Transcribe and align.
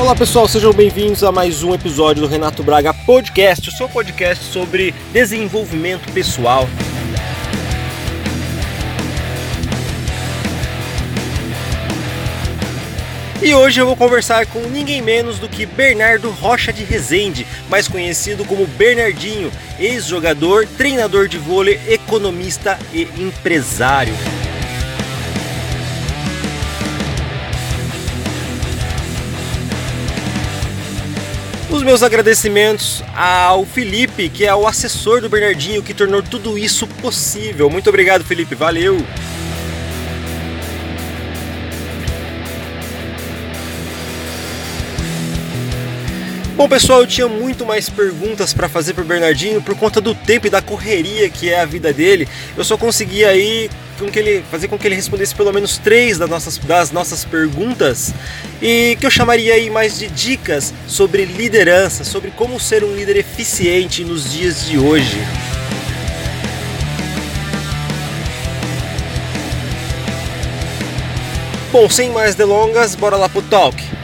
Olá 0.00 0.16
pessoal, 0.16 0.48
sejam 0.48 0.72
bem-vindos 0.72 1.22
a 1.22 1.30
mais 1.30 1.62
um 1.62 1.74
episódio 1.74 2.22
do 2.22 2.28
Renato 2.28 2.62
Braga 2.62 2.94
Podcast, 2.94 3.68
o 3.68 3.72
seu 3.72 3.86
podcast 3.86 4.42
sobre 4.46 4.94
desenvolvimento 5.12 6.10
pessoal. 6.14 6.66
E 13.42 13.54
hoje 13.54 13.82
eu 13.82 13.84
vou 13.84 13.94
conversar 13.94 14.46
com 14.46 14.60
ninguém 14.60 15.02
menos 15.02 15.38
do 15.38 15.50
que 15.50 15.66
Bernardo 15.66 16.30
Rocha 16.30 16.72
de 16.72 16.82
Rezende, 16.82 17.46
mais 17.68 17.86
conhecido 17.86 18.42
como 18.46 18.66
Bernardinho, 18.66 19.52
ex-jogador, 19.78 20.66
treinador 20.78 21.28
de 21.28 21.36
vôlei, 21.36 21.78
economista 21.86 22.78
e 22.94 23.02
empresário. 23.18 24.14
Os 31.80 31.86
meus 31.86 32.02
agradecimentos 32.02 33.02
ao 33.16 33.64
Felipe, 33.64 34.28
que 34.28 34.44
é 34.44 34.54
o 34.54 34.66
assessor 34.66 35.22
do 35.22 35.30
Bernardinho, 35.30 35.82
que 35.82 35.94
tornou 35.94 36.22
tudo 36.22 36.58
isso 36.58 36.86
possível. 36.86 37.70
Muito 37.70 37.88
obrigado, 37.88 38.22
Felipe. 38.22 38.54
Valeu! 38.54 38.98
Bom, 46.54 46.68
pessoal, 46.68 47.00
eu 47.00 47.06
tinha 47.06 47.26
muito 47.26 47.64
mais 47.64 47.88
perguntas 47.88 48.52
para 48.52 48.68
fazer 48.68 48.92
para 48.92 49.02
o 49.02 49.06
Bernardinho 49.06 49.62
por 49.62 49.74
conta 49.74 50.02
do 50.02 50.14
tempo 50.14 50.48
e 50.48 50.50
da 50.50 50.60
correria 50.60 51.30
que 51.30 51.48
é 51.48 51.60
a 51.60 51.64
vida 51.64 51.94
dele. 51.94 52.28
Eu 52.58 52.62
só 52.62 52.76
consegui 52.76 53.24
aí 53.24 53.70
com 54.00 54.10
que 54.10 54.18
ele, 54.18 54.42
fazer 54.50 54.68
com 54.68 54.78
que 54.78 54.86
ele 54.86 54.94
respondesse 54.94 55.34
pelo 55.34 55.52
menos 55.52 55.78
três 55.78 56.18
das 56.18 56.28
nossas, 56.28 56.58
das 56.58 56.90
nossas 56.90 57.24
perguntas 57.24 58.12
e 58.60 58.96
que 58.98 59.06
eu 59.06 59.10
chamaria 59.10 59.54
aí 59.54 59.70
mais 59.70 59.98
de 59.98 60.08
dicas 60.08 60.72
sobre 60.86 61.24
liderança, 61.24 62.02
sobre 62.02 62.30
como 62.30 62.58
ser 62.58 62.82
um 62.82 62.94
líder 62.94 63.16
eficiente 63.16 64.02
nos 64.04 64.32
dias 64.32 64.66
de 64.66 64.78
hoje. 64.78 65.18
Bom, 71.72 71.88
sem 71.88 72.10
mais 72.10 72.34
delongas, 72.34 72.96
bora 72.96 73.16
lá 73.16 73.28
pro 73.28 73.42
talk. 73.42 73.99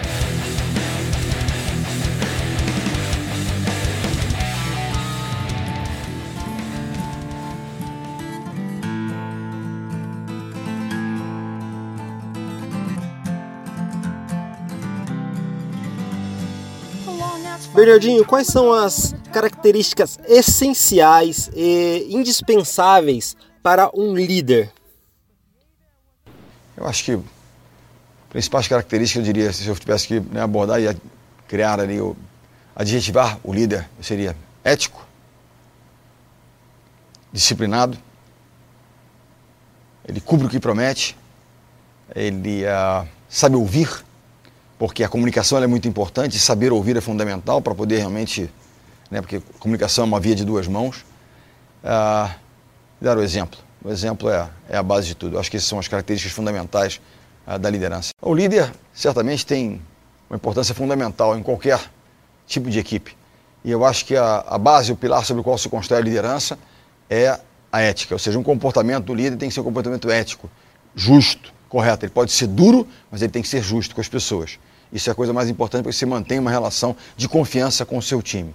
Bernardinho, 17.76 18.24
quais 18.24 18.46
são 18.46 18.72
as 18.72 19.14
características 19.30 20.18
essenciais 20.26 21.50
e 21.54 22.06
indispensáveis 22.08 23.36
para 23.62 23.90
um 23.94 24.14
líder? 24.14 24.72
Eu 26.74 26.86
acho 26.86 27.04
que 27.04 27.20
principais 28.30 28.66
características, 28.66 29.26
eu 29.26 29.32
diria, 29.32 29.52
se 29.52 29.68
eu 29.68 29.76
tivesse 29.76 30.08
que 30.08 30.20
né, 30.20 30.40
abordar 30.40 30.80
e 30.80 30.96
criar 31.46 31.78
ali, 31.78 31.98
adjetivar 32.74 33.38
o 33.44 33.52
líder, 33.52 33.86
seria 34.00 34.34
ético, 34.64 35.06
disciplinado, 37.30 37.98
ele 40.08 40.22
cumpre 40.22 40.46
o 40.46 40.50
que 40.50 40.58
promete, 40.58 41.14
ele 42.14 42.64
uh, 42.64 43.06
sabe 43.28 43.54
ouvir, 43.54 44.02
porque 44.78 45.02
a 45.02 45.08
comunicação 45.08 45.62
é 45.62 45.66
muito 45.66 45.88
importante, 45.88 46.38
saber 46.38 46.72
ouvir 46.72 46.96
é 46.96 47.00
fundamental 47.00 47.60
para 47.62 47.74
poder 47.74 47.98
realmente, 47.98 48.50
né, 49.10 49.20
porque 49.20 49.40
comunicação 49.58 50.04
é 50.04 50.06
uma 50.06 50.20
via 50.20 50.34
de 50.34 50.44
duas 50.44 50.66
mãos. 50.66 51.04
Ah, 51.82 52.34
dar 53.00 53.16
o 53.16 53.22
exemplo. 53.22 53.58
O 53.82 53.90
exemplo 53.90 54.28
é, 54.28 54.48
é 54.68 54.76
a 54.76 54.82
base 54.82 55.08
de 55.08 55.14
tudo. 55.14 55.38
Acho 55.38 55.50
que 55.50 55.56
essas 55.56 55.68
são 55.68 55.78
as 55.78 55.86
características 55.86 56.34
fundamentais 56.34 57.00
ah, 57.46 57.56
da 57.56 57.70
liderança. 57.70 58.10
O 58.20 58.34
líder 58.34 58.72
certamente 58.92 59.46
tem 59.46 59.80
uma 60.28 60.36
importância 60.36 60.74
fundamental 60.74 61.38
em 61.38 61.42
qualquer 61.42 61.80
tipo 62.46 62.68
de 62.68 62.78
equipe. 62.78 63.16
E 63.64 63.70
eu 63.70 63.84
acho 63.84 64.04
que 64.04 64.16
a, 64.16 64.44
a 64.46 64.58
base, 64.58 64.92
o 64.92 64.96
pilar 64.96 65.24
sobre 65.24 65.40
o 65.40 65.44
qual 65.44 65.56
se 65.56 65.68
constrói 65.68 66.00
a 66.00 66.02
liderança 66.02 66.58
é 67.08 67.38
a 67.70 67.80
ética. 67.80 68.14
Ou 68.14 68.18
seja, 68.18 68.38
um 68.38 68.42
comportamento 68.42 69.04
do 69.04 69.14
líder 69.14 69.36
tem 69.36 69.48
que 69.48 69.54
ser 69.54 69.60
um 69.60 69.64
comportamento 69.64 70.10
ético, 70.10 70.50
justo, 70.94 71.52
correto. 71.68 72.04
Ele 72.04 72.12
pode 72.12 72.32
ser 72.32 72.46
duro, 72.46 72.86
mas 73.10 73.22
ele 73.22 73.32
tem 73.32 73.42
que 73.42 73.48
ser 73.48 73.62
justo 73.62 73.94
com 73.94 74.00
as 74.00 74.08
pessoas. 74.08 74.58
Isso 74.92 75.10
é 75.10 75.12
a 75.12 75.14
coisa 75.14 75.32
mais 75.32 75.48
importante 75.48 75.82
para 75.82 75.92
que 75.92 75.98
você 75.98 76.06
mantenha 76.06 76.40
uma 76.40 76.50
relação 76.50 76.96
de 77.16 77.28
confiança 77.28 77.84
com 77.84 77.98
o 77.98 78.02
seu 78.02 78.22
time. 78.22 78.54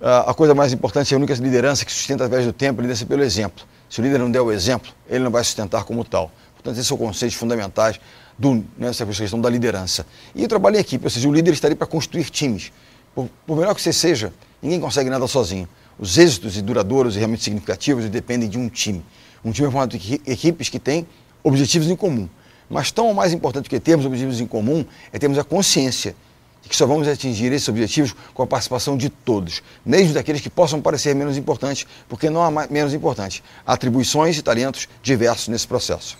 Uh, 0.00 0.28
a 0.28 0.34
coisa 0.34 0.54
mais 0.54 0.72
importante 0.72 1.12
é 1.12 1.14
a 1.14 1.18
única 1.18 1.32
liderança 1.34 1.84
que 1.84 1.92
sustenta 1.92 2.24
através 2.24 2.46
do 2.46 2.52
tempo, 2.52 2.80
liderança 2.80 3.06
pelo 3.06 3.22
exemplo. 3.22 3.64
Se 3.88 4.00
o 4.00 4.02
líder 4.02 4.18
não 4.18 4.30
der 4.30 4.40
o 4.40 4.52
exemplo, 4.52 4.92
ele 5.08 5.24
não 5.24 5.30
vai 5.30 5.42
sustentar 5.42 5.84
como 5.84 6.04
tal. 6.04 6.30
Portanto, 6.54 6.74
esses 6.74 6.86
são 6.86 6.96
conceitos 6.96 7.36
fundamentais 7.36 7.98
do, 8.38 8.64
nessa 8.76 9.06
questão 9.06 9.40
da 9.40 9.48
liderança. 9.48 10.06
E 10.34 10.44
o 10.44 10.48
trabalho 10.48 10.76
em 10.76 10.80
equipe, 10.80 11.04
ou 11.04 11.10
seja, 11.10 11.28
o 11.28 11.32
líder 11.32 11.52
está 11.52 11.68
ali 11.68 11.74
para 11.74 11.86
construir 11.86 12.28
times. 12.28 12.72
Por, 13.14 13.28
por 13.46 13.56
melhor 13.56 13.74
que 13.74 13.80
você 13.80 13.92
seja, 13.92 14.32
ninguém 14.60 14.80
consegue 14.80 15.08
nada 15.08 15.26
sozinho. 15.26 15.68
Os 15.98 16.18
êxitos 16.18 16.56
e 16.58 16.62
duradouros 16.62 17.14
e 17.14 17.18
realmente 17.18 17.42
significativos 17.42 18.06
dependem 18.10 18.48
de 18.48 18.58
um 18.58 18.68
time. 18.68 19.02
Um 19.42 19.52
time 19.52 19.68
é 19.68 19.70
formado 19.70 19.96
de 19.96 20.20
equipes 20.26 20.68
que 20.68 20.78
têm 20.78 21.06
objetivos 21.42 21.88
em 21.88 21.96
comum. 21.96 22.28
Mas 22.68 22.90
tão 22.90 23.12
mais 23.14 23.32
importante 23.32 23.68
que 23.68 23.78
termos 23.78 24.04
objetivos 24.06 24.40
em 24.40 24.46
comum 24.46 24.84
é 25.12 25.18
termos 25.18 25.38
a 25.38 25.44
consciência 25.44 26.14
de 26.62 26.68
que 26.68 26.76
só 26.76 26.86
vamos 26.86 27.06
atingir 27.06 27.52
esses 27.52 27.68
objetivos 27.68 28.14
com 28.34 28.42
a 28.42 28.46
participação 28.46 28.96
de 28.96 29.08
todos, 29.08 29.62
mesmo 29.84 30.14
daqueles 30.14 30.40
que 30.40 30.50
possam 30.50 30.80
parecer 30.80 31.14
menos 31.14 31.36
importantes, 31.36 31.86
porque 32.08 32.28
não 32.28 32.42
há 32.42 32.66
menos 32.68 32.92
importantes. 32.92 33.42
Há 33.64 33.74
atribuições 33.74 34.36
e 34.36 34.42
talentos 34.42 34.88
diversos 35.00 35.46
nesse 35.48 35.66
processo. 35.66 36.18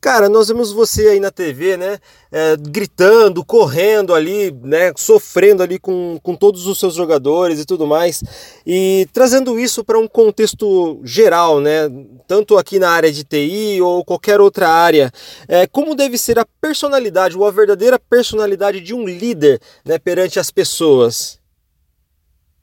Cara, 0.00 0.30
nós 0.30 0.48
vemos 0.48 0.72
você 0.72 1.08
aí 1.08 1.20
na 1.20 1.30
TV, 1.30 1.76
né, 1.76 1.98
é, 2.32 2.56
gritando, 2.56 3.44
correndo 3.44 4.14
ali, 4.14 4.50
né, 4.62 4.94
sofrendo 4.96 5.62
ali 5.62 5.78
com, 5.78 6.18
com 6.22 6.34
todos 6.34 6.66
os 6.66 6.78
seus 6.80 6.94
jogadores 6.94 7.60
e 7.60 7.66
tudo 7.66 7.86
mais, 7.86 8.24
e 8.66 9.06
trazendo 9.12 9.60
isso 9.60 9.84
para 9.84 9.98
um 9.98 10.08
contexto 10.08 10.98
geral, 11.04 11.60
né, 11.60 11.82
tanto 12.26 12.56
aqui 12.56 12.78
na 12.78 12.88
área 12.88 13.12
de 13.12 13.24
TI 13.24 13.82
ou 13.82 14.02
qualquer 14.02 14.40
outra 14.40 14.70
área. 14.70 15.12
É, 15.46 15.66
como 15.66 15.94
deve 15.94 16.16
ser 16.16 16.38
a 16.38 16.46
personalidade, 16.62 17.36
ou 17.36 17.46
a 17.46 17.50
verdadeira 17.50 17.98
personalidade 17.98 18.80
de 18.80 18.94
um 18.94 19.04
líder, 19.04 19.60
né, 19.84 19.98
perante 19.98 20.40
as 20.40 20.50
pessoas? 20.50 21.38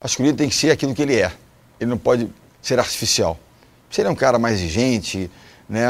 Acho 0.00 0.16
que 0.16 0.22
o 0.24 0.26
líder 0.26 0.38
tem 0.38 0.48
que 0.48 0.56
ser 0.56 0.72
aquilo 0.72 0.92
que 0.92 1.02
ele 1.02 1.14
é. 1.14 1.30
Ele 1.80 1.90
não 1.90 1.98
pode 1.98 2.28
ser 2.60 2.80
artificial. 2.80 3.38
Se 3.88 4.00
ele 4.00 4.08
é 4.08 4.10
um 4.10 4.16
cara 4.16 4.40
mais 4.40 4.60
exigente, 4.60 5.30
né, 5.68 5.86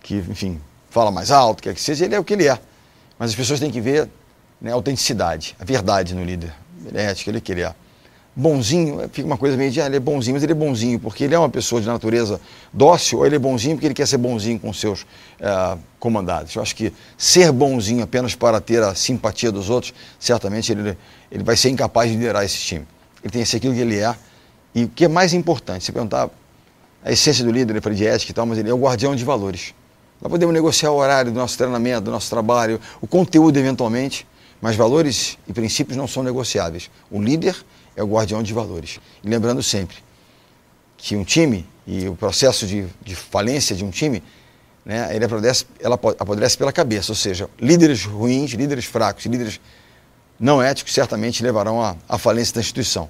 que, 0.00 0.16
enfim, 0.16 0.60
fala 0.90 1.10
mais 1.10 1.30
alto, 1.30 1.62
quer 1.62 1.74
que 1.74 1.80
seja, 1.80 2.04
ele 2.04 2.14
é 2.14 2.18
o 2.18 2.24
que 2.24 2.34
ele 2.34 2.48
é. 2.48 2.58
Mas 3.18 3.30
as 3.30 3.36
pessoas 3.36 3.60
têm 3.60 3.70
que 3.70 3.80
ver 3.80 4.08
né, 4.60 4.70
a 4.70 4.74
autenticidade, 4.74 5.56
a 5.58 5.64
verdade 5.64 6.14
no 6.14 6.24
líder. 6.24 6.52
Ele 6.86 6.98
é 6.98 7.10
ético, 7.10 7.30
ele 7.30 7.38
é 7.38 7.40
que 7.40 7.52
ele 7.52 7.62
é. 7.62 7.74
Bonzinho, 8.34 9.08
fica 9.12 9.26
uma 9.26 9.36
coisa 9.36 9.56
meio 9.56 9.68
de, 9.70 9.80
ah, 9.80 9.86
ele 9.86 9.96
é 9.96 10.00
bonzinho, 10.00 10.34
mas 10.34 10.44
ele 10.44 10.52
é 10.52 10.54
bonzinho 10.54 11.00
porque 11.00 11.24
ele 11.24 11.34
é 11.34 11.38
uma 11.38 11.48
pessoa 11.48 11.80
de 11.80 11.88
natureza 11.88 12.40
dócil, 12.72 13.18
ou 13.18 13.26
ele 13.26 13.34
é 13.34 13.38
bonzinho 13.38 13.74
porque 13.74 13.86
ele 13.86 13.94
quer 13.94 14.06
ser 14.06 14.16
bonzinho 14.16 14.60
com 14.60 14.72
seus 14.72 15.02
uh, 15.02 15.76
comandados. 15.98 16.54
Eu 16.54 16.62
acho 16.62 16.76
que 16.76 16.92
ser 17.16 17.50
bonzinho 17.50 18.04
apenas 18.04 18.36
para 18.36 18.60
ter 18.60 18.80
a 18.80 18.94
simpatia 18.94 19.50
dos 19.50 19.68
outros, 19.68 19.92
certamente 20.20 20.70
ele, 20.70 20.96
ele 21.32 21.42
vai 21.42 21.56
ser 21.56 21.70
incapaz 21.70 22.08
de 22.08 22.16
liderar 22.16 22.44
esse 22.44 22.58
time. 22.58 22.86
Ele 23.24 23.32
tem 23.32 23.42
que 23.42 23.48
ser 23.48 23.56
aquilo 23.56 23.74
que 23.74 23.80
ele 23.80 23.98
é. 23.98 24.14
E 24.72 24.84
o 24.84 24.88
que 24.88 25.06
é 25.06 25.08
mais 25.08 25.34
importante, 25.34 25.84
se 25.84 25.90
perguntar 25.90 26.30
a 27.04 27.10
essência 27.10 27.44
do 27.44 27.50
líder, 27.50 27.72
ele 27.72 27.80
fala 27.80 27.96
de 27.96 28.06
ética 28.06 28.30
e 28.30 28.34
tal, 28.34 28.46
mas 28.46 28.58
ele 28.58 28.70
é 28.70 28.74
o 28.74 28.78
guardião 28.78 29.16
de 29.16 29.24
valores. 29.24 29.74
Nós 30.20 30.30
podemos 30.30 30.52
negociar 30.52 30.90
o 30.90 30.96
horário 30.96 31.30
do 31.30 31.38
nosso 31.38 31.56
treinamento, 31.56 32.02
do 32.02 32.10
nosso 32.10 32.28
trabalho, 32.28 32.80
o 33.00 33.06
conteúdo 33.06 33.56
eventualmente, 33.56 34.26
mas 34.60 34.74
valores 34.74 35.38
e 35.46 35.52
princípios 35.52 35.96
não 35.96 36.08
são 36.08 36.22
negociáveis. 36.22 36.90
O 37.10 37.22
líder 37.22 37.56
é 37.94 38.02
o 38.02 38.06
guardião 38.06 38.42
de 38.42 38.52
valores. 38.52 38.98
E 39.22 39.28
lembrando 39.28 39.62
sempre 39.62 39.96
que 40.96 41.14
um 41.14 41.22
time 41.22 41.64
e 41.86 42.08
o 42.08 42.16
processo 42.16 42.66
de, 42.66 42.86
de 43.02 43.14
falência 43.14 43.74
de 43.76 43.84
um 43.84 43.90
time, 43.90 44.22
né, 44.84 45.14
ele 45.14 45.24
apodrece, 45.24 45.64
ela 45.80 45.94
apodrece 45.94 46.58
pela 46.58 46.72
cabeça, 46.72 47.12
ou 47.12 47.16
seja, 47.16 47.48
líderes 47.60 48.04
ruins, 48.04 48.50
líderes 48.52 48.84
fracos, 48.84 49.24
líderes 49.26 49.60
não 50.38 50.60
éticos 50.60 50.92
certamente 50.92 51.42
levarão 51.42 51.82
à, 51.82 51.96
à 52.08 52.18
falência 52.18 52.54
da 52.54 52.60
instituição. 52.60 53.08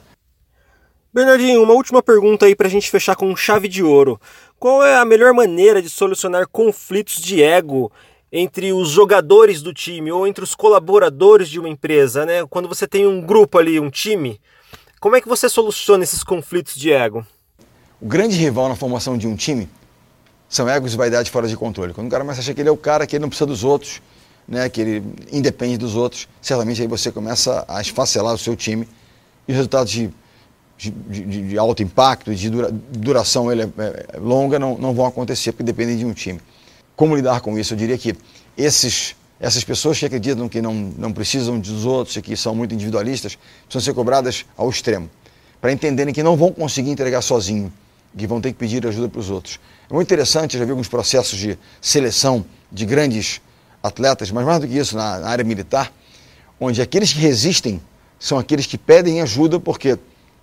Bernardinho, 1.18 1.64
uma 1.64 1.74
última 1.74 2.00
pergunta 2.00 2.46
aí 2.46 2.54
para 2.54 2.68
a 2.68 2.70
gente 2.70 2.88
fechar 2.88 3.16
com 3.16 3.34
chave 3.34 3.66
de 3.66 3.82
ouro. 3.82 4.20
Qual 4.56 4.84
é 4.84 4.98
a 4.98 5.04
melhor 5.04 5.34
maneira 5.34 5.82
de 5.82 5.90
solucionar 5.90 6.46
conflitos 6.46 7.20
de 7.20 7.42
ego 7.42 7.90
entre 8.30 8.72
os 8.72 8.88
jogadores 8.88 9.60
do 9.60 9.74
time 9.74 10.12
ou 10.12 10.28
entre 10.28 10.44
os 10.44 10.54
colaboradores 10.54 11.48
de 11.48 11.58
uma 11.58 11.68
empresa, 11.68 12.24
né? 12.24 12.46
Quando 12.48 12.68
você 12.68 12.86
tem 12.86 13.04
um 13.04 13.20
grupo 13.20 13.58
ali, 13.58 13.80
um 13.80 13.90
time, 13.90 14.40
como 15.00 15.16
é 15.16 15.20
que 15.20 15.26
você 15.26 15.48
soluciona 15.48 16.04
esses 16.04 16.22
conflitos 16.22 16.76
de 16.76 16.92
ego? 16.92 17.26
O 18.00 18.06
grande 18.06 18.36
rival 18.36 18.68
na 18.68 18.76
formação 18.76 19.18
de 19.18 19.26
um 19.26 19.34
time 19.34 19.68
são 20.48 20.68
egos 20.68 20.94
e 20.94 20.96
vaidade 20.96 21.32
fora 21.32 21.48
de 21.48 21.56
controle. 21.56 21.92
Quando 21.92 22.06
o 22.06 22.10
cara 22.10 22.22
começa 22.22 22.38
a 22.38 22.42
achar 22.42 22.54
que 22.54 22.60
ele 22.60 22.68
é 22.68 22.72
o 22.72 22.76
cara, 22.76 23.08
que 23.08 23.16
ele 23.16 23.22
não 23.22 23.28
precisa 23.28 23.46
dos 23.46 23.64
outros, 23.64 24.00
né, 24.46 24.68
que 24.68 24.80
ele 24.80 25.02
independe 25.32 25.78
dos 25.78 25.96
outros, 25.96 26.28
certamente 26.40 26.80
aí 26.80 26.86
você 26.86 27.10
começa 27.10 27.64
a 27.66 27.80
esfacelar 27.80 28.32
o 28.32 28.38
seu 28.38 28.54
time 28.54 28.88
e 29.48 29.50
os 29.50 29.56
resultados 29.56 29.90
de, 29.90 30.12
de, 30.78 30.90
de, 31.48 31.58
alto 31.58 31.82
impacto, 31.82 32.32
de 32.32 32.48
dura, 32.48 32.70
duração 32.70 33.50
ele, 33.50 33.62
é, 33.62 33.66
é, 34.14 34.18
longa 34.18 34.60
não, 34.60 34.78
não 34.78 34.94
vão 34.94 35.04
acontecer 35.06 35.50
porque 35.50 35.64
dependem 35.64 35.98
de 35.98 36.06
um 36.06 36.12
time. 36.12 36.40
Como 36.94 37.16
lidar 37.16 37.40
com 37.40 37.58
isso? 37.58 37.74
Eu 37.74 37.78
diria 37.78 37.98
que 37.98 38.14
esses, 38.56 39.16
essas 39.40 39.64
pessoas 39.64 39.98
que 39.98 40.06
acreditam 40.06 40.48
que 40.48 40.62
não, 40.62 40.72
não 40.72 41.12
precisam 41.12 41.58
dos 41.58 41.84
outros 41.84 42.16
e 42.16 42.22
que 42.22 42.36
são 42.36 42.54
muito 42.54 42.72
individualistas 42.72 43.36
precisam 43.64 43.92
ser 43.92 43.92
cobradas 43.92 44.46
ao 44.56 44.70
extremo, 44.70 45.10
para 45.60 45.72
entenderem 45.72 46.14
que 46.14 46.22
não 46.22 46.36
vão 46.36 46.52
conseguir 46.52 46.90
entregar 46.90 47.22
sozinho, 47.22 47.72
que 48.16 48.26
vão 48.26 48.40
ter 48.40 48.52
que 48.52 48.58
pedir 48.58 48.86
ajuda 48.86 49.08
para 49.08 49.20
os 49.20 49.30
outros. 49.30 49.58
É 49.90 49.92
muito 49.92 50.06
interessante, 50.06 50.54
eu 50.54 50.60
já 50.60 50.64
vi 50.64 50.70
alguns 50.70 50.88
processos 50.88 51.36
de 51.36 51.58
seleção 51.80 52.44
de 52.70 52.86
grandes 52.86 53.40
atletas, 53.82 54.30
mas 54.30 54.44
mais 54.46 54.60
do 54.60 54.68
que 54.68 54.78
isso, 54.78 54.96
na, 54.96 55.18
na 55.18 55.28
área 55.28 55.44
militar, 55.44 55.92
onde 56.60 56.80
aqueles 56.80 57.12
que 57.12 57.18
resistem 57.18 57.80
são 58.18 58.38
aqueles 58.38 58.66
que 58.66 58.78
pedem 58.78 59.20
ajuda 59.20 59.58
porque 59.58 59.98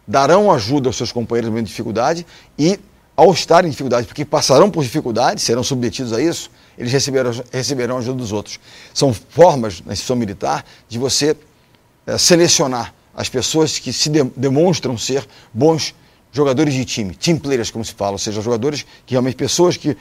darão 0.08 0.52
ajuda 0.52 0.90
aos 0.90 0.96
seus 0.96 1.12
companheiros 1.12 1.54
de 1.54 1.62
dificuldade 1.64 2.26
e, 2.58 2.80
ao 3.16 3.32
estarem 3.32 3.68
em 3.68 3.72
dificuldade, 3.72 4.08
porque 4.08 4.26
passarão 4.26 4.70
por 4.70 4.84
dificuldade, 4.84 5.42
serão 5.42 5.64
submetidos 5.64 6.14
a 6.14 6.22
isso, 6.22 6.52
eles 6.78 6.92
receberão, 6.92 7.32
receberão 7.52 7.98
ajuda 7.98 8.18
dos 8.18 8.32
outros. 8.32 8.60
São 8.94 9.14
formas 9.14 9.82
na 9.82 9.94
instituição 9.94 10.16
militar 10.16 10.66
de 10.88 11.00
você 11.00 11.36
é, 12.06 12.18
selecionar 12.18 12.94
as 13.16 13.30
pessoas 13.30 13.80
que 13.80 13.94
se 13.94 14.10
de, 14.10 14.24
demonstram 14.36 14.98
ser 14.98 15.26
bons 15.54 15.96
jogadores 16.32 16.74
de 16.74 16.84
time, 16.84 17.16
team 17.16 17.40
players, 17.40 17.72
como 17.72 17.84
se 17.86 17.94
fala, 17.94 18.14
ou 18.14 18.18
seja, 18.18 18.42
jogadores 18.42 18.86
que 19.06 19.14
realmente, 19.14 19.36
pessoas 19.36 19.78
que 19.78 19.96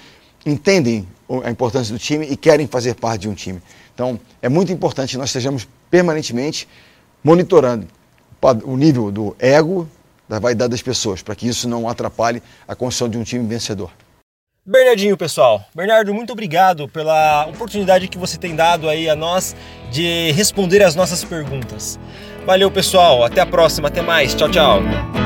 entendem 0.45 1.07
a 1.45 1.51
importância 1.51 1.93
do 1.93 1.99
time 1.99 2.27
e 2.27 2.37
querem 2.37 2.67
fazer 2.67 2.95
parte 2.95 3.23
de 3.23 3.29
um 3.29 3.35
time. 3.35 3.63
Então, 3.95 4.19
é 4.43 4.49
muito 4.49 4.73
importante 4.73 5.13
que 5.13 5.17
nós 5.17 5.29
estejamos 5.29 5.67
permanentemente 5.89 6.69
monitorando 7.23 7.87
o 8.65 8.77
nível 8.77 9.11
do 9.11 9.37
ego, 9.39 9.89
da 10.29 10.39
vaidade 10.39 10.71
das 10.71 10.83
pessoas, 10.83 11.23
para 11.23 11.35
que 11.35 11.47
isso 11.49 11.69
não 11.69 11.89
atrapalhe 11.89 12.43
a 12.67 12.75
construção 12.75 13.09
de 13.09 13.19
um 13.19 13.23
time 13.23 13.47
vencedor. 13.47 13.91
Bernardinho, 14.67 15.17
pessoal. 15.17 15.63
Bernardo, 15.75 16.15
muito 16.15 16.33
obrigado 16.33 16.89
pela 16.89 17.47
oportunidade 17.47 18.09
que 18.09 18.17
você 18.17 18.39
tem 18.39 18.57
dado 18.57 18.89
aí 18.89 19.11
a 19.11 19.15
nós 19.15 19.55
de 19.91 20.33
responder 20.33 20.83
as 20.83 20.95
nossas 20.95 21.23
perguntas. 21.23 21.99
Valeu, 22.47 22.71
pessoal. 22.71 23.25
Até 23.25 23.43
a 23.43 23.47
próxima. 23.47 23.89
Até 23.89 24.01
mais. 24.01 24.35
Tchau, 24.35 24.51
tchau. 24.51 25.24